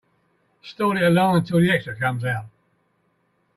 Stall 0.63 0.97
it 0.97 1.03
along 1.03 1.35
until 1.35 1.59
the 1.59 1.69
extra 1.69 1.95
comes 1.95 2.25
out. 2.25 2.45